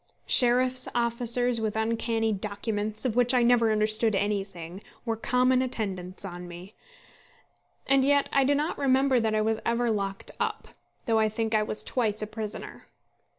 Sheriff's 0.25 0.87
officers 0.95 1.61
with 1.61 1.75
uncanny 1.75 2.33
documents, 2.33 3.05
of 3.05 3.15
which 3.15 3.35
I 3.35 3.43
never 3.43 3.71
understood 3.71 4.15
anything, 4.15 4.81
were 5.05 5.15
common 5.15 5.61
attendants 5.61 6.25
on 6.25 6.47
me. 6.47 6.73
And 7.85 8.03
yet 8.03 8.27
I 8.33 8.43
do 8.43 8.55
not 8.55 8.79
remember 8.79 9.19
that 9.19 9.35
I 9.35 9.41
was 9.41 9.59
ever 9.63 9.91
locked 9.91 10.31
up, 10.39 10.69
though 11.05 11.19
I 11.19 11.29
think 11.29 11.53
I 11.53 11.61
was 11.61 11.83
twice 11.83 12.23
a 12.23 12.25
prisoner. 12.25 12.87